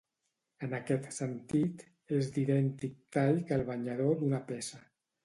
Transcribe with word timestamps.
En 0.67 0.71
aquest 0.77 1.03
sentit 1.17 1.83
és 2.19 2.31
d'idèntic 2.37 2.97
tall 3.19 3.39
que 3.51 3.59
el 3.59 3.67
banyador 3.69 4.17
d'una 4.23 4.41
peça. 4.49 4.81